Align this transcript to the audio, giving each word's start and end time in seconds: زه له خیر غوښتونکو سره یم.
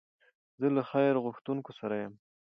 زه 0.59 0.67
له 0.75 0.81
خیر 0.91 1.15
غوښتونکو 1.25 1.71
سره 1.79 1.95
یم. 2.03 2.13